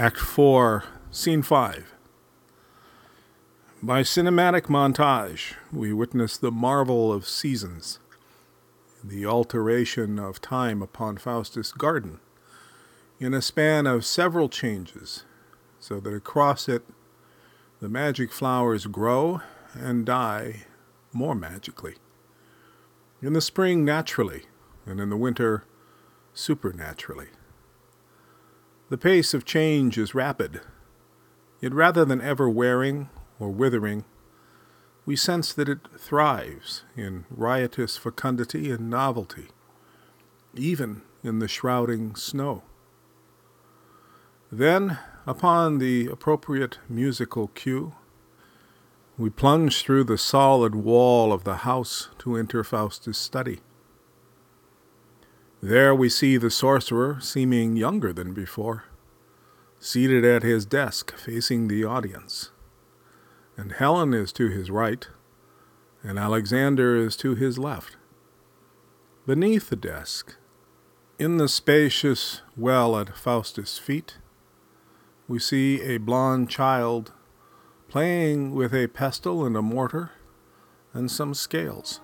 Act 0.00 0.16
4, 0.16 0.84
Scene 1.10 1.42
5. 1.42 1.94
By 3.82 4.00
cinematic 4.00 4.62
montage, 4.62 5.56
we 5.70 5.92
witness 5.92 6.38
the 6.38 6.50
marvel 6.50 7.12
of 7.12 7.28
seasons, 7.28 7.98
the 9.04 9.26
alteration 9.26 10.18
of 10.18 10.40
time 10.40 10.80
upon 10.80 11.18
Faustus' 11.18 11.72
garden, 11.72 12.18
in 13.18 13.34
a 13.34 13.42
span 13.42 13.86
of 13.86 14.06
several 14.06 14.48
changes, 14.48 15.24
so 15.78 16.00
that 16.00 16.14
across 16.14 16.66
it 16.66 16.82
the 17.80 17.90
magic 17.90 18.32
flowers 18.32 18.86
grow 18.86 19.42
and 19.74 20.06
die 20.06 20.64
more 21.12 21.34
magically. 21.34 21.96
In 23.20 23.34
the 23.34 23.42
spring, 23.42 23.84
naturally, 23.84 24.44
and 24.86 24.98
in 24.98 25.10
the 25.10 25.18
winter, 25.18 25.64
supernaturally. 26.32 27.28
The 28.90 28.98
pace 28.98 29.34
of 29.34 29.44
change 29.44 29.96
is 29.96 30.16
rapid, 30.16 30.62
yet 31.60 31.72
rather 31.72 32.04
than 32.04 32.20
ever 32.20 32.50
wearing 32.50 33.08
or 33.38 33.48
withering, 33.48 34.04
we 35.06 35.14
sense 35.14 35.52
that 35.52 35.68
it 35.68 35.78
thrives 35.96 36.82
in 36.96 37.24
riotous 37.30 37.96
fecundity 37.96 38.68
and 38.72 38.90
novelty, 38.90 39.46
even 40.56 41.02
in 41.22 41.38
the 41.38 41.46
shrouding 41.46 42.16
snow. 42.16 42.64
Then, 44.50 44.98
upon 45.24 45.78
the 45.78 46.08
appropriate 46.08 46.78
musical 46.88 47.46
cue, 47.46 47.94
we 49.16 49.30
plunge 49.30 49.84
through 49.84 50.04
the 50.04 50.18
solid 50.18 50.74
wall 50.74 51.32
of 51.32 51.44
the 51.44 51.58
house 51.58 52.08
to 52.18 52.34
enter 52.34 52.64
Faustus' 52.64 53.18
study. 53.18 53.60
There 55.62 55.94
we 55.94 56.08
see 56.08 56.38
the 56.38 56.50
sorcerer, 56.50 57.18
seeming 57.20 57.76
younger 57.76 58.14
than 58.14 58.32
before, 58.32 58.84
seated 59.78 60.24
at 60.24 60.42
his 60.42 60.64
desk 60.64 61.14
facing 61.18 61.68
the 61.68 61.84
audience. 61.84 62.50
And 63.58 63.72
Helen 63.72 64.14
is 64.14 64.32
to 64.32 64.48
his 64.48 64.70
right, 64.70 65.06
and 66.02 66.18
Alexander 66.18 66.96
is 66.96 67.14
to 67.16 67.34
his 67.34 67.58
left. 67.58 67.98
Beneath 69.26 69.68
the 69.68 69.76
desk, 69.76 70.36
in 71.18 71.36
the 71.36 71.48
spacious 71.48 72.40
well 72.56 72.96
at 72.96 73.14
Faustus' 73.14 73.76
feet, 73.76 74.16
we 75.28 75.38
see 75.38 75.82
a 75.82 75.98
blond 75.98 76.48
child 76.48 77.12
playing 77.86 78.54
with 78.54 78.74
a 78.74 78.88
pestle 78.88 79.44
and 79.44 79.58
a 79.58 79.62
mortar 79.62 80.12
and 80.94 81.10
some 81.10 81.34
scales. 81.34 82.00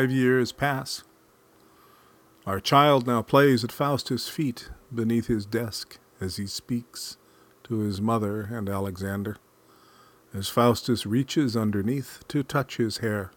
Five 0.00 0.10
years 0.10 0.50
pass. 0.50 1.04
Our 2.46 2.58
child 2.58 3.06
now 3.06 3.20
plays 3.20 3.64
at 3.64 3.70
Faustus' 3.70 4.28
feet 4.28 4.70
beneath 4.94 5.26
his 5.26 5.44
desk 5.44 5.98
as 6.22 6.36
he 6.36 6.46
speaks 6.46 7.18
to 7.64 7.80
his 7.80 8.00
mother 8.00 8.48
and 8.50 8.70
Alexander, 8.70 9.36
as 10.32 10.48
Faustus 10.48 11.04
reaches 11.04 11.54
underneath 11.54 12.26
to 12.28 12.42
touch 12.42 12.78
his 12.78 12.98
hair, 12.98 13.30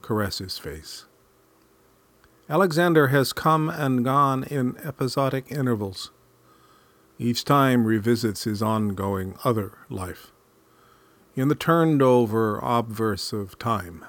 caress 0.00 0.38
his 0.38 0.58
face. 0.58 1.06
Alexander 2.48 3.08
has 3.08 3.32
come 3.32 3.68
and 3.68 4.04
gone 4.04 4.44
in 4.44 4.76
episodic 4.84 5.50
intervals. 5.50 6.12
Each 7.18 7.44
time 7.44 7.84
revisits 7.84 8.44
his 8.44 8.62
ongoing 8.62 9.34
other 9.42 9.72
life, 9.88 10.30
in 11.34 11.48
the 11.48 11.56
turned 11.56 12.00
over 12.00 12.60
obverse 12.62 13.32
of 13.32 13.58
time 13.58 14.04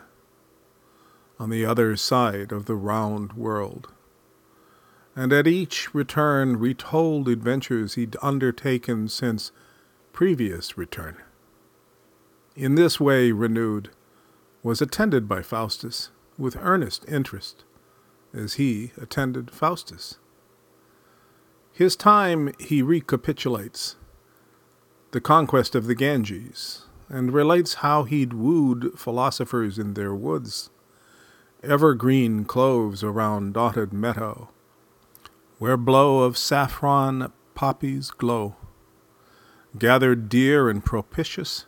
on 1.42 1.50
the 1.50 1.66
other 1.66 1.98
side 1.98 2.52
of 2.52 2.66
the 2.66 2.76
round 2.76 3.34
world. 3.34 3.92
And 5.16 5.34
at 5.34 5.48
each 5.48 5.92
return 5.92 6.60
retold 6.60 7.28
adventures 7.28 7.96
he'd 7.96 8.16
undertaken 8.22 9.08
since 9.08 9.52
previous 10.14 10.78
return. 10.78 11.18
In 12.56 12.76
this 12.76 13.00
way 13.00 13.32
renewed, 13.32 13.90
was 14.62 14.84
attended 14.84 15.28
by 15.28 15.42
Faustus 15.42 16.12
with 16.38 16.56
earnest 16.60 17.10
interest, 17.10 17.64
as 18.36 18.54
he 18.54 18.92
attended 19.02 19.50
Faustus. 19.50 20.20
His 21.74 21.96
time 21.96 22.54
he 22.60 22.84
recapitulates, 22.84 23.96
the 25.10 25.22
conquest 25.22 25.74
of 25.74 25.88
the 25.88 25.96
Ganges, 25.96 26.86
and 27.10 27.34
relates 27.34 27.76
how 27.76 28.04
he'd 28.04 28.34
wooed 28.34 28.92
philosophers 28.96 29.80
in 29.80 29.96
their 29.96 30.14
woods 30.14 30.70
evergreen 31.64 32.44
cloves 32.44 33.04
around 33.04 33.54
dotted 33.54 33.94
meadow, 33.94 34.50
where 35.60 35.78
blow 35.78 36.20
of 36.24 36.38
saffron 36.38 37.32
poppies 37.54 38.10
glow, 38.10 38.56
gathered 39.78 40.28
dear 40.28 40.70
and 40.70 40.84
propitious 40.84 41.66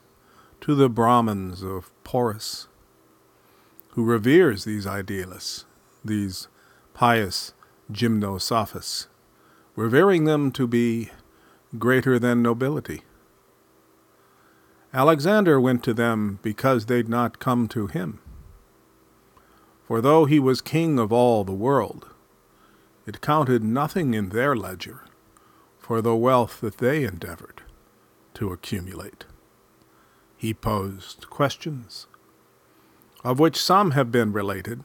to 0.62 0.74
the 0.74 0.90
Brahmins 0.90 1.62
of 1.62 1.92
Porus, 2.03 2.68
who 3.90 4.03
reveres 4.03 4.64
these 4.64 4.88
idealists, 4.88 5.66
these 6.03 6.48
pious 6.96 7.53
gymnosophists, 7.92 9.08
revering 9.76 10.26
them 10.26 10.52
to 10.52 10.66
be 10.66 11.12
greater 11.78 12.18
than 12.18 12.42
nobility. 12.42 13.03
Alexander 14.92 15.59
went 15.59 15.84
to 15.84 15.94
them 15.94 16.40
because 16.42 16.86
they'd 16.86 17.09
not 17.09 17.40
come 17.40 17.68
to 17.68 17.88
him. 17.88 18.20
For 19.94 20.02
though 20.02 20.26
he 20.26 20.40
was 20.40 20.59
king 20.59 20.98
of 20.98 21.14
all 21.14 21.44
the 21.44 21.52
world, 21.52 22.08
it 23.06 23.22
counted 23.22 23.64
nothing 23.64 24.16
in 24.16 24.30
their 24.30 24.56
ledger 24.56 25.04
for 25.78 26.02
the 26.02 26.16
wealth 26.16 26.62
that 26.62 26.80
they 26.80 27.04
endeavored 27.04 27.62
to 28.34 28.52
accumulate. 28.52 29.26
He 30.36 30.52
posed 30.52 31.30
questions, 31.30 32.08
of 33.24 33.38
which 33.38 33.62
some 33.62 33.92
have 33.92 34.12
been 34.12 34.34
related, 34.34 34.84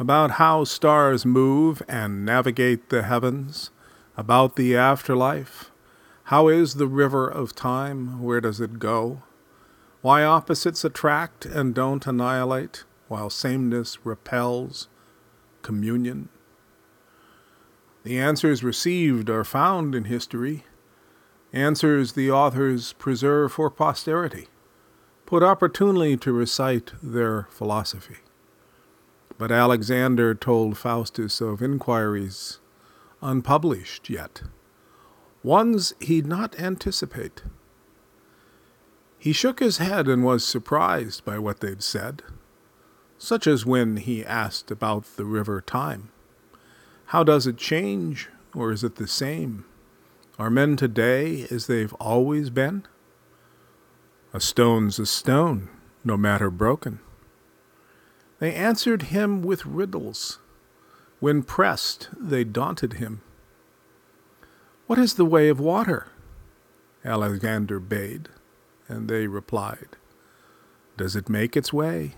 about 0.00 0.32
how 0.32 0.64
stars 0.64 1.24
move 1.24 1.80
and 1.86 2.24
navigate 2.24 2.88
the 2.88 3.04
heavens, 3.04 3.70
about 4.16 4.56
the 4.56 4.76
afterlife, 4.76 5.70
how 6.24 6.48
is 6.48 6.74
the 6.74 6.88
river 6.88 7.28
of 7.28 7.54
time, 7.54 8.20
where 8.20 8.40
does 8.40 8.60
it 8.60 8.80
go, 8.80 9.22
why 10.00 10.24
opposites 10.24 10.84
attract 10.84 11.46
and 11.46 11.72
don't 11.72 12.04
annihilate, 12.04 12.82
while 13.12 13.28
sameness 13.28 14.06
repels 14.06 14.88
communion? 15.60 16.30
The 18.04 18.18
answers 18.18 18.64
received 18.64 19.28
are 19.28 19.44
found 19.44 19.94
in 19.94 20.04
history, 20.04 20.64
answers 21.52 22.14
the 22.14 22.30
authors 22.30 22.94
preserve 22.94 23.52
for 23.52 23.68
posterity, 23.68 24.48
put 25.26 25.42
opportunely 25.42 26.16
to 26.16 26.32
recite 26.32 26.92
their 27.02 27.48
philosophy. 27.50 28.16
But 29.36 29.52
Alexander 29.52 30.34
told 30.34 30.78
Faustus 30.78 31.42
of 31.42 31.60
inquiries 31.60 32.60
unpublished 33.20 34.08
yet, 34.08 34.40
ones 35.42 35.92
he'd 36.00 36.26
not 36.26 36.58
anticipate. 36.58 37.42
He 39.18 39.34
shook 39.34 39.60
his 39.60 39.76
head 39.76 40.08
and 40.08 40.24
was 40.24 40.46
surprised 40.46 41.26
by 41.26 41.38
what 41.38 41.60
they'd 41.60 41.82
said 41.82 42.22
such 43.22 43.46
as 43.46 43.64
when 43.64 43.98
he 43.98 44.24
asked 44.24 44.68
about 44.72 45.04
the 45.16 45.24
river 45.24 45.60
time. 45.60 46.10
How 47.06 47.22
does 47.22 47.46
it 47.46 47.56
change, 47.56 48.28
or 48.52 48.72
is 48.72 48.82
it 48.82 48.96
the 48.96 49.06
same? 49.06 49.64
Are 50.40 50.50
men 50.50 50.74
today 50.74 51.46
as 51.48 51.68
they've 51.68 51.92
always 51.94 52.50
been? 52.50 52.84
A 54.34 54.40
stone's 54.40 54.98
a 54.98 55.06
stone, 55.06 55.68
no 56.02 56.16
matter 56.16 56.50
broken. 56.50 56.98
They 58.40 58.52
answered 58.52 59.02
him 59.02 59.42
with 59.42 59.66
riddles. 59.66 60.40
When 61.20 61.44
pressed, 61.44 62.08
they 62.18 62.42
daunted 62.42 62.94
him. 62.94 63.20
What 64.88 64.98
is 64.98 65.14
the 65.14 65.24
way 65.24 65.48
of 65.48 65.60
water? 65.60 66.08
Alexander 67.04 67.78
bade, 67.78 68.30
and 68.88 69.08
they 69.08 69.28
replied, 69.28 69.90
Does 70.96 71.14
it 71.14 71.28
make 71.28 71.56
its 71.56 71.72
way? 71.72 72.16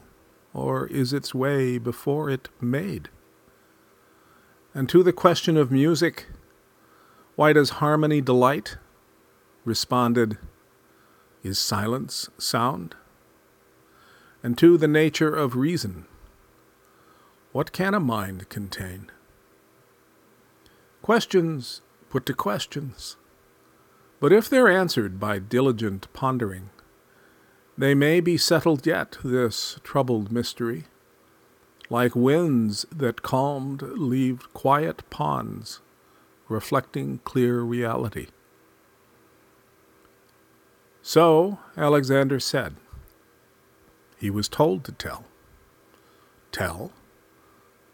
Or 0.54 0.86
is 0.86 1.12
its 1.12 1.34
way 1.34 1.76
before 1.76 2.30
it 2.30 2.48
made? 2.60 3.10
And 4.72 4.88
to 4.88 5.02
the 5.02 5.12
question 5.12 5.56
of 5.56 5.70
music, 5.70 6.26
why 7.36 7.52
does 7.52 7.70
harmony 7.80 8.20
delight? 8.20 8.78
Responded, 9.64 10.38
is 11.42 11.58
silence 11.58 12.30
sound? 12.38 12.94
And 14.42 14.56
to 14.58 14.78
the 14.78 14.88
nature 14.88 15.34
of 15.34 15.56
reason, 15.56 16.06
what 17.52 17.72
can 17.72 17.94
a 17.94 18.00
mind 18.00 18.48
contain? 18.48 19.10
Questions 21.02 21.82
put 22.08 22.24
to 22.26 22.34
questions, 22.34 23.16
But 24.20 24.32
if 24.32 24.48
they're 24.48 24.70
answered 24.70 25.20
by 25.20 25.38
diligent 25.38 26.10
pondering, 26.12 26.70
they 27.76 27.94
may 27.94 28.20
be 28.20 28.36
settled 28.36 28.86
yet, 28.86 29.18
this 29.24 29.78
troubled 29.82 30.30
mystery. 30.30 30.84
Like 31.90 32.14
winds 32.14 32.86
that 32.94 33.22
calmed 33.22 33.82
leave 33.82 34.52
quiet 34.54 35.08
ponds, 35.10 35.80
reflecting 36.48 37.18
clear 37.24 37.60
reality. 37.60 38.28
So 41.02 41.58
Alexander 41.76 42.40
said. 42.40 42.76
He 44.16 44.30
was 44.30 44.48
told 44.48 44.84
to 44.84 44.92
tell. 44.92 45.24
Tell? 46.52 46.92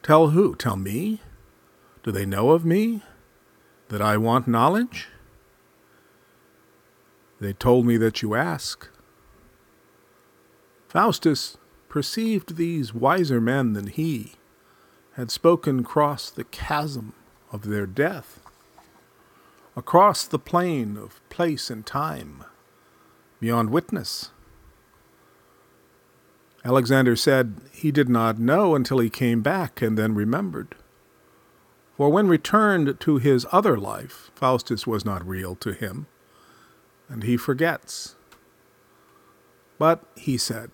Tell 0.02 0.28
who? 0.28 0.54
Tell 0.54 0.76
me? 0.76 1.20
Do 2.02 2.12
they 2.12 2.26
know 2.26 2.50
of 2.50 2.64
me? 2.64 3.02
That 3.88 4.00
I 4.00 4.16
want 4.16 4.46
knowledge? 4.46 5.08
They 7.40 7.52
told 7.54 7.86
me 7.86 7.96
that 7.96 8.22
you 8.22 8.34
ask. 8.34 8.89
Faustus 10.90 11.56
perceived 11.88 12.56
these 12.56 12.92
wiser 12.92 13.40
men 13.40 13.74
than 13.74 13.86
he 13.86 14.32
had 15.12 15.30
spoken 15.30 15.78
across 15.78 16.30
the 16.30 16.42
chasm 16.42 17.12
of 17.52 17.62
their 17.62 17.86
death, 17.86 18.40
across 19.76 20.24
the 20.24 20.38
plane 20.38 20.96
of 20.96 21.20
place 21.28 21.70
and 21.70 21.86
time, 21.86 22.42
beyond 23.38 23.70
witness. 23.70 24.30
Alexander 26.64 27.14
said 27.14 27.60
he 27.70 27.92
did 27.92 28.08
not 28.08 28.40
know 28.40 28.74
until 28.74 28.98
he 28.98 29.08
came 29.08 29.42
back 29.42 29.80
and 29.80 29.96
then 29.96 30.12
remembered. 30.16 30.74
For 31.96 32.10
when 32.10 32.26
returned 32.26 32.98
to 32.98 33.18
his 33.18 33.46
other 33.52 33.78
life, 33.78 34.32
Faustus 34.34 34.88
was 34.88 35.04
not 35.04 35.24
real 35.24 35.54
to 35.54 35.72
him 35.72 36.08
and 37.08 37.22
he 37.22 37.36
forgets. 37.36 38.16
But, 39.78 40.02
he 40.16 40.36
said, 40.36 40.72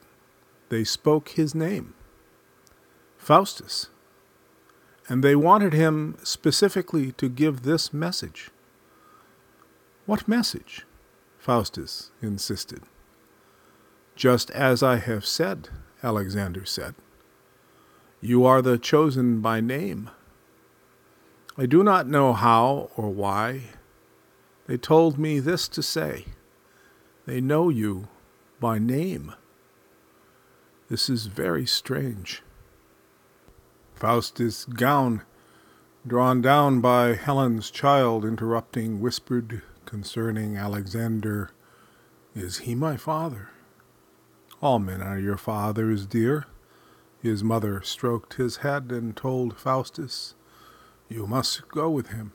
they 0.68 0.84
spoke 0.84 1.30
his 1.30 1.54
name, 1.54 1.94
Faustus, 3.16 3.88
and 5.08 5.22
they 5.22 5.36
wanted 5.36 5.72
him 5.72 6.16
specifically 6.22 7.12
to 7.12 7.28
give 7.28 7.62
this 7.62 7.92
message. 7.92 8.50
What 10.04 10.28
message? 10.28 10.84
Faustus 11.38 12.10
insisted. 12.20 12.82
Just 14.16 14.50
as 14.50 14.82
I 14.82 14.96
have 14.96 15.26
said, 15.26 15.68
Alexander 16.02 16.64
said. 16.64 16.94
You 18.20 18.44
are 18.44 18.62
the 18.62 18.78
chosen 18.78 19.40
by 19.40 19.60
name. 19.60 20.10
I 21.56 21.66
do 21.66 21.84
not 21.84 22.08
know 22.08 22.32
how 22.32 22.90
or 22.96 23.10
why 23.10 23.62
they 24.66 24.76
told 24.76 25.18
me 25.18 25.38
this 25.38 25.68
to 25.68 25.82
say 25.82 26.24
They 27.26 27.40
know 27.40 27.68
you 27.68 28.08
by 28.60 28.78
name. 28.78 29.34
This 30.88 31.10
is 31.10 31.26
very 31.26 31.66
strange. 31.66 32.42
Faustus' 33.96 34.64
gown, 34.66 35.22
drawn 36.06 36.40
down 36.40 36.80
by 36.80 37.14
Helen's 37.14 37.72
child, 37.72 38.24
interrupting, 38.24 39.00
whispered 39.00 39.62
concerning 39.84 40.56
Alexander, 40.56 41.50
Is 42.36 42.58
he 42.58 42.76
my 42.76 42.96
father? 42.96 43.50
All 44.62 44.78
men 44.78 45.02
are 45.02 45.18
your 45.18 45.36
fathers, 45.36 46.06
dear. 46.06 46.46
His 47.20 47.42
mother 47.42 47.82
stroked 47.82 48.34
his 48.34 48.58
head 48.58 48.92
and 48.92 49.16
told 49.16 49.58
Faustus, 49.58 50.34
You 51.08 51.26
must 51.26 51.66
go 51.66 51.90
with 51.90 52.08
him. 52.08 52.30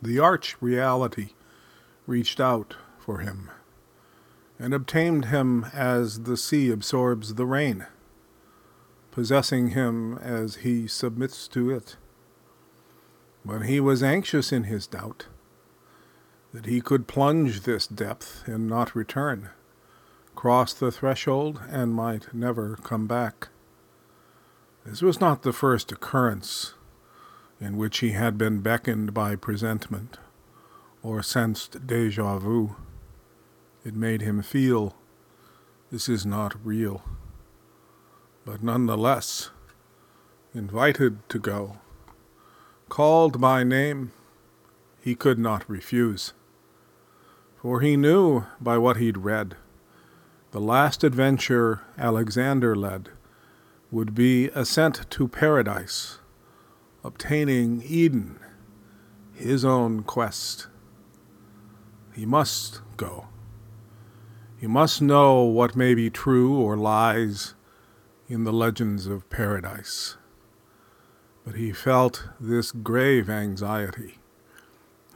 The 0.00 0.18
arch 0.18 0.56
reality 0.62 1.34
reached 2.06 2.40
out 2.40 2.76
for 2.98 3.18
him 3.18 3.50
and 4.60 4.74
obtained 4.74 5.26
him 5.26 5.64
as 5.72 6.24
the 6.24 6.36
sea 6.36 6.70
absorbs 6.70 7.34
the 7.34 7.46
rain, 7.46 7.86
possessing 9.10 9.68
him 9.68 10.18
as 10.18 10.56
he 10.56 10.86
submits 10.86 11.48
to 11.48 11.70
it. 11.70 11.96
But 13.42 13.62
he 13.62 13.80
was 13.80 14.02
anxious 14.02 14.52
in 14.52 14.64
his 14.64 14.86
doubt 14.86 15.26
that 16.52 16.66
he 16.66 16.82
could 16.82 17.08
plunge 17.08 17.62
this 17.62 17.86
depth 17.86 18.42
and 18.46 18.68
not 18.68 18.94
return, 18.94 19.48
cross 20.34 20.74
the 20.74 20.92
threshold, 20.92 21.60
and 21.70 21.94
might 21.94 22.34
never 22.34 22.76
come 22.76 23.06
back. 23.06 23.48
This 24.84 25.00
was 25.00 25.20
not 25.20 25.42
the 25.42 25.54
first 25.54 25.90
occurrence 25.90 26.74
in 27.60 27.78
which 27.78 27.98
he 27.98 28.10
had 28.10 28.36
been 28.36 28.60
beckoned 28.60 29.14
by 29.14 29.36
presentiment 29.36 30.18
or 31.02 31.22
sensed 31.22 31.86
deja 31.86 32.38
vu. 32.38 32.76
It 33.84 33.94
made 33.94 34.22
him 34.22 34.42
feel 34.42 34.94
this 35.90 36.08
is 36.08 36.26
not 36.26 36.54
real, 36.64 37.02
but 38.44 38.62
nonetheless 38.62 39.50
invited 40.54 41.28
to 41.28 41.38
go. 41.38 41.78
Called 42.88 43.40
by 43.40 43.64
name, 43.64 44.12
he 45.00 45.14
could 45.14 45.38
not 45.38 45.68
refuse, 45.68 46.32
for 47.56 47.80
he 47.80 47.96
knew 47.96 48.44
by 48.60 48.76
what 48.78 48.98
he'd 48.98 49.18
read 49.18 49.56
the 50.50 50.60
last 50.60 51.04
adventure 51.04 51.80
Alexander 51.96 52.74
led 52.74 53.10
would 53.92 54.14
be 54.14 54.48
ascent 54.48 55.08
to 55.10 55.28
paradise 55.28 56.18
obtaining 57.04 57.82
Eden, 57.84 58.38
his 59.32 59.64
own 59.64 60.02
quest. 60.02 60.66
He 62.14 62.26
must 62.26 62.80
go. 62.96 63.28
He 64.60 64.66
must 64.66 65.00
know 65.00 65.42
what 65.42 65.74
may 65.74 65.94
be 65.94 66.10
true 66.10 66.60
or 66.60 66.76
lies 66.76 67.54
in 68.28 68.44
the 68.44 68.52
legends 68.52 69.06
of 69.06 69.28
paradise. 69.30 70.18
But 71.46 71.54
he 71.54 71.72
felt 71.72 72.28
this 72.38 72.70
grave 72.70 73.30
anxiety. 73.30 74.18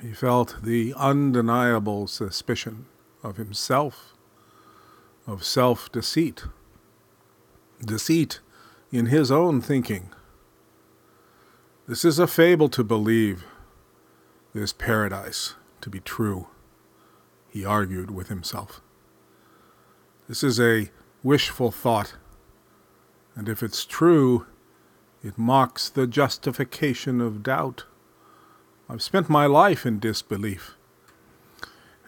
He 0.01 0.15
felt 0.15 0.57
the 0.63 0.95
undeniable 0.97 2.07
suspicion 2.07 2.87
of 3.23 3.37
himself, 3.37 4.15
of 5.27 5.45
self 5.45 5.93
deceit, 5.93 6.45
deceit 7.85 8.41
in 8.91 9.07
his 9.07 9.31
own 9.31 9.61
thinking 9.61 10.11
this 11.87 12.03
is 12.03 12.19
a 12.19 12.27
fable 12.27 12.71
to 12.71 12.83
believe 12.83 13.45
this 14.55 14.73
paradise 14.73 15.55
to 15.83 15.91
be 15.91 16.01
true, 16.01 16.47
he 17.51 17.63
argued 17.63 18.11
with 18.11 18.29
himself. 18.29 18.81
This 20.27 20.43
is 20.43 20.59
a 20.59 20.91
wishful 21.23 21.71
thought, 21.71 22.15
and 23.37 23.47
if 23.47 23.63
it's 23.63 23.85
true, 23.85 24.47
it 25.23 25.37
mocks 25.37 25.91
the 25.91 26.07
justification 26.07 27.21
of 27.21 27.43
doubt. 27.43 27.85
I've 28.89 29.03
spent 29.03 29.29
my 29.29 29.45
life 29.45 29.85
in 29.85 29.99
disbelief, 29.99 30.77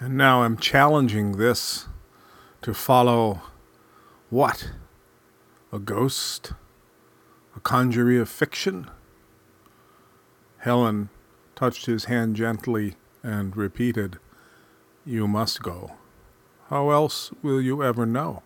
and 0.01 0.17
now 0.17 0.45
I'm 0.45 0.57
challenging 0.57 1.33
this 1.33 1.89
to 2.63 2.73
follow 2.73 3.43
what? 4.31 4.71
A 5.71 5.79
ghost? 5.79 6.53
A 7.55 7.61
conjury 7.61 8.19
of 8.19 8.31
fiction? 8.31 8.91
Helen 10.59 11.11
touched 11.55 11.85
his 11.85 12.07
hand 12.07 12.35
gently 12.35 12.95
and 13.23 13.55
repeated, 13.55 14.19
You 15.05 15.29
must 15.29 15.63
go. 15.63 15.97
How 16.69 16.91
else 16.91 17.31
will 17.43 17.61
you 17.61 17.85
ever 17.85 18.05
know? 18.07 18.43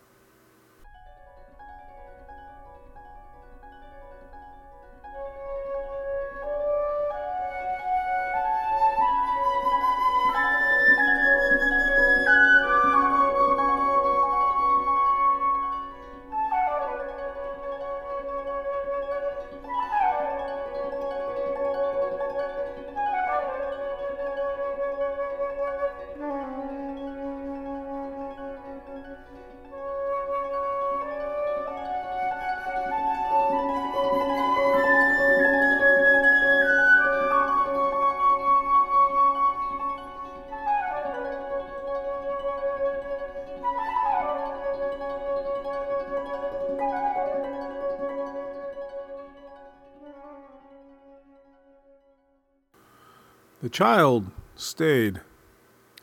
The 53.63 53.69
child 53.69 54.31
stayed 54.57 55.21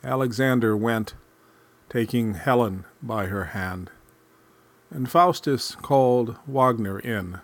Alexander 0.04 0.78
went, 0.78 1.16
taking 1.90 2.36
Helen 2.36 2.86
by 3.02 3.26
her 3.28 3.46
hand, 3.46 3.90
and 4.92 5.10
Faustus 5.10 5.74
called 5.74 6.38
Wagner 6.46 7.00
in 7.00 7.40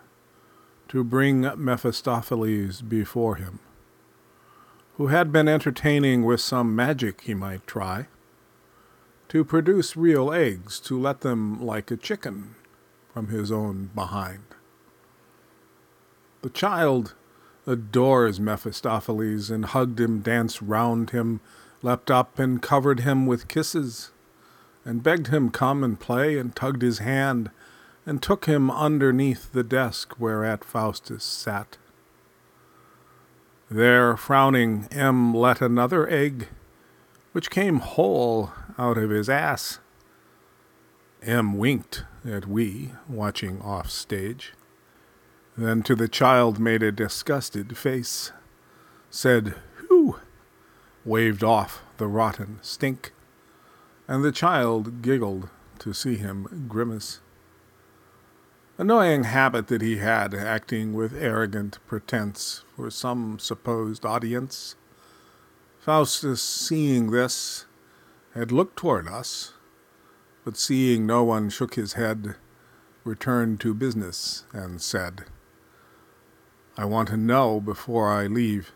to 0.86 1.02
bring 1.02 1.40
Mephistopheles 1.56 2.80
before 2.80 3.36
him, 3.36 3.58
who 4.98 5.08
had 5.08 5.32
been 5.32 5.48
entertaining 5.48 6.24
with 6.24 6.40
some 6.40 6.76
magic 6.76 7.22
he 7.22 7.34
might 7.34 7.66
try, 7.66 8.06
to 9.28 9.44
produce 9.44 9.96
real 9.96 10.32
eggs 10.32 10.78
to 10.78 10.96
let 10.96 11.22
them 11.22 11.60
like 11.60 11.90
a 11.90 11.96
chicken 11.96 12.54
from 13.12 13.28
his 13.28 13.50
own 13.50 13.90
behind. 13.96 14.44
The 16.42 16.50
child 16.50 17.14
adores 17.66 18.38
Mephistopheles 18.40 19.50
and 19.50 19.64
hugged 19.66 20.00
him, 20.00 20.20
danced 20.20 20.60
round 20.60 21.10
him, 21.10 21.40
leapt 21.82 22.10
up 22.10 22.38
and 22.38 22.60
covered 22.62 23.00
him 23.00 23.26
with 23.26 23.48
kisses, 23.48 24.10
and 24.84 25.02
begged 25.02 25.28
him 25.28 25.50
come 25.50 25.82
and 25.82 25.98
play, 25.98 26.38
and 26.38 26.54
tugged 26.54 26.82
his 26.82 26.98
hand, 26.98 27.50
and 28.06 28.22
took 28.22 28.44
him 28.46 28.70
underneath 28.70 29.52
the 29.52 29.62
desk 29.62 30.18
whereat 30.18 30.64
Faustus 30.64 31.24
sat. 31.24 31.78
There, 33.70 34.16
frowning, 34.16 34.88
M 34.90 35.34
let 35.34 35.62
another 35.62 36.08
egg, 36.08 36.48
which 37.32 37.50
came 37.50 37.80
whole 37.80 38.52
out 38.78 38.98
of 38.98 39.10
his 39.10 39.28
ass. 39.28 39.78
M 41.22 41.56
winked 41.56 42.04
at 42.24 42.46
we, 42.46 42.92
watching 43.08 43.60
off 43.62 43.90
stage. 43.90 44.52
Then 45.56 45.82
to 45.84 45.94
the 45.94 46.08
child 46.08 46.58
made 46.58 46.82
a 46.82 46.90
disgusted 46.90 47.76
face, 47.76 48.32
said, 49.08 49.54
Who? 49.88 50.16
waved 51.04 51.44
off 51.44 51.82
the 51.98 52.08
rotten 52.08 52.58
stink, 52.62 53.12
and 54.08 54.24
the 54.24 54.32
child 54.32 55.00
giggled 55.02 55.48
to 55.78 55.92
see 55.92 56.16
him 56.16 56.66
grimace. 56.68 57.20
Annoying 58.78 59.24
habit 59.24 59.68
that 59.68 59.82
he 59.82 59.98
had, 59.98 60.34
acting 60.34 60.92
with 60.92 61.14
arrogant 61.14 61.78
pretense 61.86 62.64
for 62.74 62.90
some 62.90 63.38
supposed 63.38 64.04
audience. 64.04 64.74
Faustus, 65.78 66.42
seeing 66.42 67.12
this, 67.12 67.66
had 68.34 68.50
looked 68.50 68.76
toward 68.76 69.06
us, 69.06 69.52
but 70.44 70.56
seeing 70.56 71.06
no 71.06 71.22
one 71.22 71.48
shook 71.48 71.74
his 71.74 71.92
head, 71.92 72.34
returned 73.04 73.60
to 73.60 73.72
business 73.72 74.44
and 74.52 74.80
said, 74.82 75.26
I 76.76 76.84
want 76.84 77.08
to 77.08 77.16
know 77.16 77.60
before 77.60 78.10
I 78.10 78.26
leave. 78.26 78.72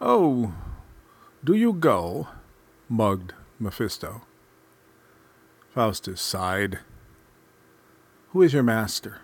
Oh, 0.00 0.54
do 1.42 1.54
you 1.54 1.72
go? 1.72 2.28
mugged 2.88 3.34
Mephisto. 3.58 4.22
Faustus 5.74 6.20
sighed. 6.20 6.80
Who 8.30 8.42
is 8.42 8.52
your 8.52 8.62
master? 8.62 9.20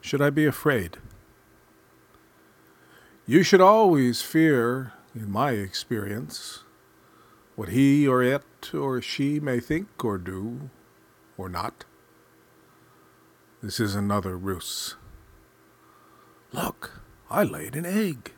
Should 0.00 0.20
I 0.20 0.30
be 0.30 0.44
afraid? 0.44 0.98
You 3.24 3.42
should 3.42 3.60
always 3.60 4.20
fear, 4.20 4.92
in 5.14 5.30
my 5.30 5.52
experience, 5.52 6.64
what 7.54 7.70
he 7.70 8.06
or 8.06 8.22
it 8.22 8.74
or 8.74 9.00
she 9.00 9.40
may 9.40 9.60
think 9.60 10.04
or 10.04 10.18
do 10.18 10.70
or 11.38 11.48
not. 11.48 11.84
This 13.62 13.78
is 13.78 13.94
another 13.94 14.36
ruse. 14.36 14.96
Look, 16.52 17.00
I 17.30 17.44
laid 17.44 17.76
an 17.76 17.86
egg. 17.86 18.32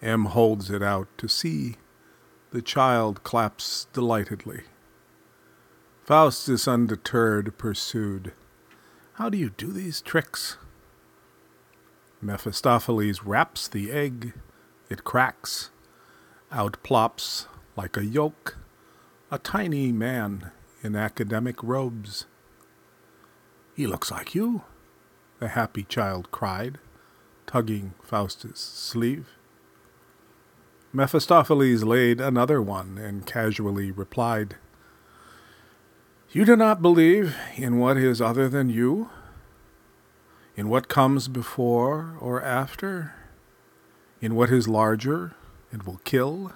M 0.00 0.26
holds 0.26 0.70
it 0.70 0.82
out 0.82 1.08
to 1.18 1.28
see. 1.28 1.76
The 2.52 2.62
child 2.62 3.22
claps 3.22 3.86
delightedly. 3.92 4.62
Faustus, 6.04 6.66
undeterred, 6.66 7.56
pursued, 7.58 8.32
How 9.14 9.28
do 9.28 9.36
you 9.36 9.50
do 9.50 9.72
these 9.72 10.00
tricks? 10.00 10.56
Mephistopheles 12.22 13.22
wraps 13.24 13.68
the 13.68 13.90
egg. 13.92 14.32
It 14.88 15.04
cracks. 15.04 15.70
Out 16.50 16.82
plops, 16.82 17.48
like 17.76 17.96
a 17.96 18.04
yolk, 18.04 18.56
a 19.30 19.38
tiny 19.38 19.92
man 19.92 20.50
in 20.82 20.96
academic 20.96 21.62
robes. 21.62 22.26
He 23.74 23.86
looks 23.86 24.10
like 24.10 24.34
you, 24.34 24.62
the 25.40 25.48
happy 25.48 25.82
child 25.82 26.30
cried 26.30 26.78
tugging 27.54 27.94
Faustus' 28.02 28.58
sleeve. 28.58 29.28
Mephistopheles 30.92 31.84
laid 31.84 32.20
another 32.20 32.60
one 32.60 32.98
and 32.98 33.26
casually 33.26 33.92
replied, 33.92 34.56
You 36.32 36.44
do 36.44 36.56
not 36.56 36.82
believe 36.82 37.36
in 37.54 37.78
what 37.78 37.96
is 37.96 38.20
other 38.20 38.48
than 38.48 38.70
you? 38.70 39.08
In 40.56 40.68
what 40.68 40.88
comes 40.88 41.28
before 41.28 42.16
or 42.18 42.42
after? 42.42 43.14
In 44.20 44.34
what 44.34 44.50
is 44.50 44.66
larger 44.66 45.36
and 45.70 45.84
will 45.84 46.00
kill? 46.02 46.54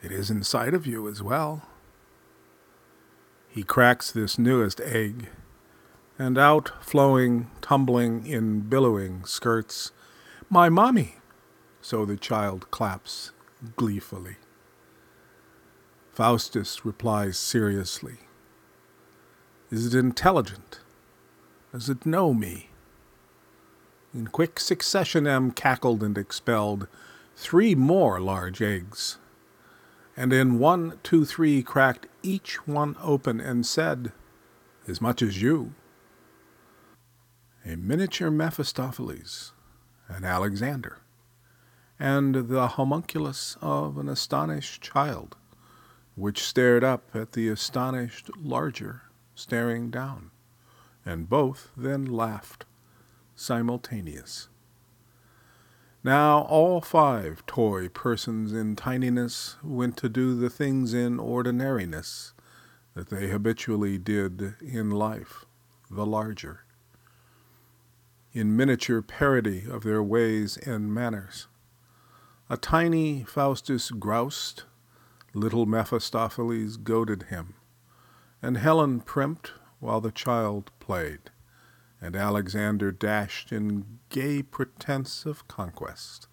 It 0.00 0.12
is 0.12 0.30
inside 0.30 0.74
of 0.74 0.86
you 0.86 1.08
as 1.08 1.24
well. 1.24 1.62
He 3.48 3.64
cracks 3.64 4.12
this 4.12 4.38
newest 4.38 4.80
egg 4.80 5.26
and 6.22 6.38
out 6.38 6.70
flowing, 6.80 7.50
tumbling 7.60 8.24
in 8.24 8.60
billowing 8.60 9.24
skirts, 9.24 9.90
My 10.48 10.68
mommy! 10.68 11.16
So 11.80 12.04
the 12.04 12.16
child 12.16 12.70
claps 12.70 13.32
gleefully. 13.74 14.36
Faustus 16.12 16.84
replies 16.84 17.38
seriously, 17.38 18.18
Is 19.72 19.92
it 19.92 19.98
intelligent? 19.98 20.78
Does 21.72 21.88
it 21.88 22.06
know 22.06 22.32
me? 22.32 22.70
In 24.14 24.28
quick 24.28 24.60
succession, 24.60 25.26
M 25.26 25.50
cackled 25.50 26.04
and 26.04 26.16
expelled 26.16 26.86
three 27.34 27.74
more 27.74 28.20
large 28.20 28.62
eggs, 28.62 29.18
and 30.16 30.32
in 30.32 30.60
one, 30.60 31.00
two, 31.02 31.24
three 31.24 31.64
cracked 31.64 32.06
each 32.22 32.64
one 32.64 32.94
open 33.02 33.40
and 33.40 33.66
said, 33.66 34.12
As 34.86 35.00
much 35.00 35.20
as 35.20 35.42
you 35.42 35.74
a 37.64 37.76
miniature 37.76 38.30
Mephistopheles, 38.30 39.52
an 40.08 40.24
Alexander, 40.24 40.98
and 41.98 42.48
the 42.48 42.68
homunculus 42.68 43.56
of 43.60 43.98
an 43.98 44.08
astonished 44.08 44.82
child, 44.82 45.36
which 46.16 46.42
stared 46.42 46.82
up 46.82 47.14
at 47.14 47.32
the 47.32 47.48
astonished 47.48 48.30
larger 48.36 49.02
staring 49.36 49.90
down, 49.90 50.30
and 51.06 51.28
both 51.28 51.70
then 51.76 52.04
laughed 52.04 52.64
simultaneous. 53.36 54.48
Now 56.02 56.40
all 56.40 56.80
five 56.80 57.46
toy 57.46 57.88
persons 57.88 58.52
in 58.52 58.74
tininess 58.74 59.56
went 59.62 59.96
to 59.98 60.08
do 60.08 60.34
the 60.34 60.50
things 60.50 60.92
in 60.92 61.20
ordinariness 61.20 62.32
that 62.94 63.08
they 63.08 63.28
habitually 63.28 63.98
did 63.98 64.56
in 64.60 64.90
life, 64.90 65.44
the 65.88 66.04
larger 66.04 66.64
in 68.32 68.56
miniature 68.56 69.02
parody 69.02 69.64
of 69.68 69.82
their 69.82 70.02
ways 70.02 70.56
and 70.58 70.92
manners. 70.92 71.46
A 72.48 72.56
tiny 72.56 73.24
Faustus 73.24 73.90
groused, 73.90 74.64
little 75.34 75.66
Mephistopheles 75.66 76.76
goaded 76.76 77.24
him, 77.24 77.54
and 78.40 78.56
Helen 78.56 79.00
primped 79.00 79.52
while 79.80 80.00
the 80.00 80.12
child 80.12 80.70
played, 80.80 81.30
and 82.00 82.16
Alexander 82.16 82.90
dashed 82.92 83.52
in 83.52 83.98
gay 84.08 84.42
pretense 84.42 85.26
of 85.26 85.46
conquest. 85.48 86.28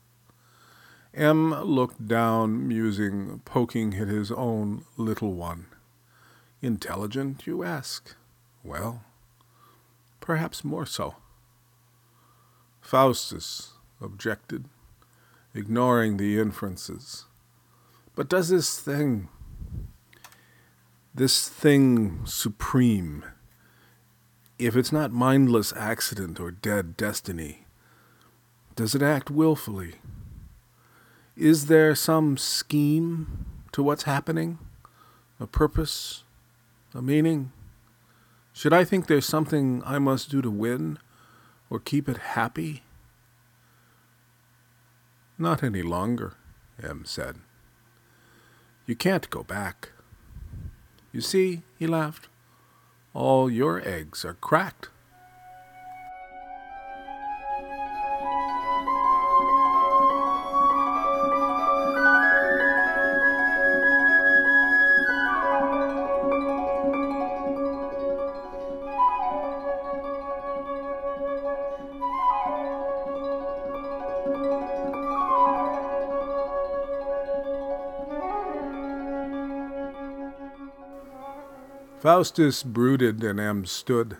M 1.13 1.51
looked 1.51 2.07
down, 2.07 2.67
musing, 2.67 3.41
poking 3.45 3.95
at 3.95 4.07
his 4.07 4.31
own 4.31 4.85
little 4.95 5.33
one. 5.33 5.65
Intelligent, 6.61 7.47
you 7.47 7.63
ask? 7.63 8.15
Well, 8.63 9.03
perhaps 10.19 10.63
more 10.63 10.85
so. 10.85 11.15
Faustus 12.89 13.73
objected, 14.01 14.65
ignoring 15.53 16.17
the 16.17 16.39
inferences. 16.39 17.25
But 18.15 18.27
does 18.27 18.49
this 18.49 18.79
thing, 18.79 19.29
this 21.13 21.47
thing 21.47 22.25
supreme, 22.25 23.25
if 24.57 24.75
it's 24.75 24.91
not 24.91 25.11
mindless 25.11 25.71
accident 25.73 26.39
or 26.39 26.49
dead 26.49 26.97
destiny, 26.97 27.67
does 28.75 28.95
it 28.95 29.03
act 29.03 29.29
willfully? 29.29 29.97
Is 31.37 31.67
there 31.67 31.93
some 31.93 32.37
scheme 32.37 33.45
to 33.71 33.83
what's 33.83 34.03
happening? 34.03 34.57
A 35.39 35.45
purpose? 35.45 36.23
A 36.95 37.03
meaning? 37.03 37.51
Should 38.51 38.73
I 38.73 38.83
think 38.83 39.05
there's 39.05 39.27
something 39.27 39.83
I 39.85 39.99
must 39.99 40.31
do 40.31 40.41
to 40.41 40.49
win? 40.49 40.97
Or 41.69 41.79
keep 41.79 42.09
it 42.09 42.17
happy? 42.17 42.83
Not 45.37 45.63
any 45.63 45.81
longer, 45.81 46.33
M 46.81 47.03
said. 47.05 47.37
You 48.85 48.95
can't 48.95 49.29
go 49.29 49.43
back. 49.43 49.91
You 51.11 51.21
see, 51.21 51.61
he 51.77 51.87
laughed, 51.87 52.27
all 53.13 53.49
your 53.49 53.81
eggs 53.87 54.23
are 54.25 54.33
cracked. 54.33 54.89
Faustus 81.99 82.63
brooded 82.63 83.21
and 83.25 83.41
M 83.41 83.65
stood. 83.65 84.15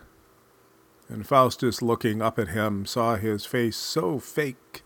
And 1.07 1.25
Faustus, 1.25 1.81
looking 1.81 2.21
up 2.21 2.38
at 2.38 2.50
him, 2.50 2.86
saw 2.86 3.15
his 3.15 3.45
face 3.45 3.77
so 3.77 4.19
fake, 4.19 4.83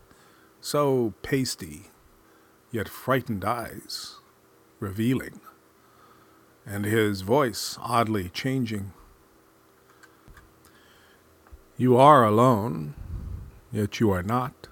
so 0.62 1.16
pasty, 1.24 1.88
yet 2.72 2.88
frightened 2.88 3.44
eyes, 3.44 4.18
revealing, 4.80 5.42
and 6.68 6.86
his 6.86 7.22
voice 7.22 7.80
oddly 7.82 8.30
changing. 8.30 8.94
You 11.78 11.98
are 11.98 12.24
alone, 12.24 12.94
yet 13.72 14.00
you 14.00 14.12
are 14.12 14.24
not. 14.24 14.68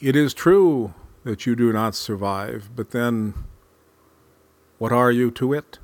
It 0.00 0.16
is 0.16 0.34
true 0.34 0.94
that 1.22 1.46
you 1.46 1.54
do 1.54 1.72
not 1.72 1.94
survive, 1.94 2.70
but 2.74 2.90
then 2.90 3.34
what 4.78 4.92
are 4.92 5.12
you 5.12 5.30
to 5.32 5.52
it? 5.52 5.78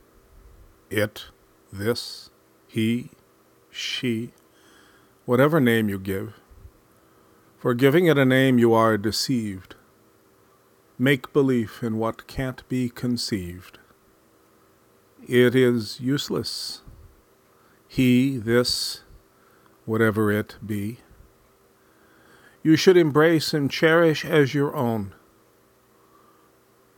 It, 0.91 1.27
this, 1.73 2.31
he, 2.67 3.11
she, 3.71 4.33
whatever 5.25 5.61
name 5.61 5.89
you 5.89 5.99
give. 5.99 6.35
For 7.59 7.75
giving 7.75 8.07
it 8.07 8.19
a 8.19 8.25
name, 8.25 8.59
you 8.59 8.73
are 8.75 8.97
deceived. 8.97 9.75
Make 10.99 11.33
belief 11.33 11.83
in 11.83 11.99
what 11.99 12.27
can't 12.27 12.67
be 12.69 12.89
conceived. 12.89 13.79
It 15.29 15.55
is 15.55 16.01
useless. 16.01 16.83
He, 17.89 18.37
this, 18.37 19.03
whatever 19.85 20.31
it 20.31 20.57
be. 20.65 20.99
You 22.63 22.77
should 22.77 22.97
embrace 22.97 23.53
and 23.53 23.71
cherish 23.71 24.25
as 24.25 24.55
your 24.55 24.75
own. 24.75 25.15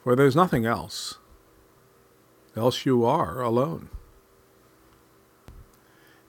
For 0.03 0.16
there's 0.16 0.37
nothing 0.37 0.64
else 0.64 1.18
else 2.59 2.85
you 2.85 3.05
are 3.05 3.40
alone. 3.40 3.88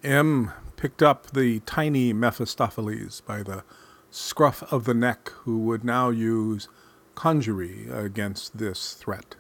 M 0.04 0.54
picked 0.78 1.04
up 1.04 1.32
the 1.32 1.60
tiny 1.62 2.14
Mephistopheles 2.14 3.22
by 3.22 3.44
the 3.44 3.64
scruff 4.10 4.64
of 4.72 4.86
the 4.86 4.94
neck, 4.94 5.30
who 5.44 5.60
would 5.60 5.84
now 5.84 6.10
use 6.10 6.70
conjury 7.16 7.88
against 7.92 8.58
this 8.58 8.94
threat. 8.94 9.36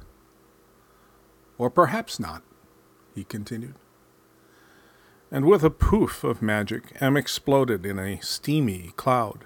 Or 1.57 1.69
perhaps 1.69 2.19
not, 2.19 2.43
he 3.15 3.23
continued. 3.23 3.75
And 5.31 5.45
with 5.45 5.63
a 5.63 5.69
poof 5.69 6.23
of 6.23 6.41
magic, 6.41 6.97
M 6.99 7.15
exploded 7.15 7.85
in 7.85 7.99
a 7.99 8.19
steamy 8.19 8.93
cloud, 8.97 9.45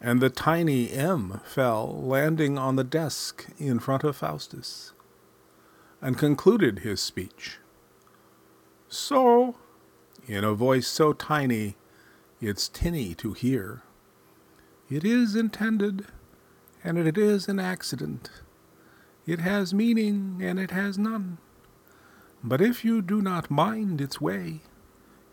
and 0.00 0.20
the 0.20 0.30
tiny 0.30 0.90
M 0.90 1.40
fell, 1.44 2.02
landing 2.02 2.58
on 2.58 2.76
the 2.76 2.84
desk 2.84 3.46
in 3.58 3.78
front 3.78 4.04
of 4.04 4.16
Faustus 4.16 4.92
and 6.00 6.18
concluded 6.18 6.80
his 6.80 7.00
speech. 7.00 7.58
So, 8.88 9.56
in 10.26 10.44
a 10.44 10.54
voice 10.54 10.86
so 10.86 11.12
tiny 11.12 11.76
it's 12.40 12.68
tinny 12.68 13.14
to 13.16 13.32
hear, 13.34 13.82
it 14.88 15.04
is 15.04 15.36
intended, 15.36 16.06
and 16.82 16.98
it 16.98 17.16
is 17.16 17.48
an 17.48 17.60
accident. 17.60 18.30
It 19.26 19.38
has 19.40 19.74
meaning, 19.74 20.40
and 20.42 20.58
it 20.58 20.70
has 20.70 20.98
none. 20.98 21.38
But 22.42 22.60
if 22.60 22.84
you 22.84 23.02
do 23.02 23.20
not 23.20 23.50
mind 23.50 24.00
its 24.00 24.20
way, 24.20 24.60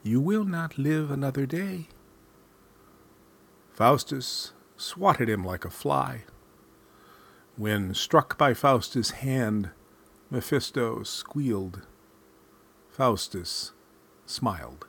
you 0.04 0.20
will 0.20 0.44
not 0.44 0.78
live 0.78 1.10
another 1.10 1.46
day. 1.46 1.88
Faustus 3.74 4.54
swatted 4.76 5.30
him 5.30 5.44
like 5.44 5.66
a 5.66 5.70
fly. 5.70 6.24
When 7.56 7.94
struck 7.94 8.38
by 8.38 8.54
Faustus' 8.54 9.12
hand, 9.12 9.72
Mephisto 10.30 11.04
squealed. 11.04 11.84
Faustus 12.90 13.72
smiled. 14.26 14.86